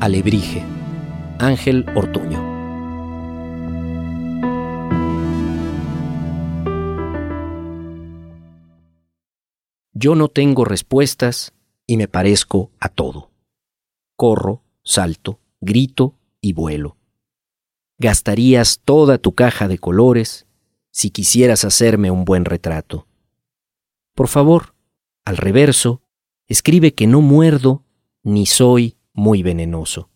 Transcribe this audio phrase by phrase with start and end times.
[0.00, 0.62] Alebrije.
[1.38, 2.42] Ángel Ortuño.
[9.92, 11.54] Yo no tengo respuestas
[11.86, 13.30] y me parezco a todo.
[14.16, 16.96] Corro, salto, grito y vuelo.
[17.98, 20.46] Gastarías toda tu caja de colores
[20.90, 23.06] si quisieras hacerme un buen retrato.
[24.14, 24.74] Por favor,
[25.24, 26.02] al reverso,
[26.46, 27.84] escribe que no muerdo
[28.22, 30.10] ni soy muy venenoso.